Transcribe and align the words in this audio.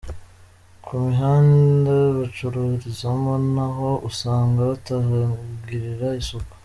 Ku 0.83 0.93
mihanda 1.05 1.93
bacururizamo 2.17 3.33
naho 3.55 3.89
usanga 4.09 4.59
batahagirira 4.69 6.07
isuku. 6.23 6.55